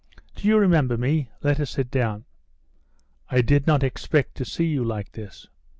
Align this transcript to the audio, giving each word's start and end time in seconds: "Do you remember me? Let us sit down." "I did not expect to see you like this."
"Do 0.35 0.47
you 0.47 0.57
remember 0.57 0.97
me? 0.97 1.29
Let 1.43 1.59
us 1.59 1.69
sit 1.69 1.91
down." 1.91 2.25
"I 3.29 3.41
did 3.41 3.67
not 3.67 3.83
expect 3.83 4.33
to 4.37 4.45
see 4.45 4.65
you 4.65 4.83
like 4.83 5.11
this." 5.11 5.45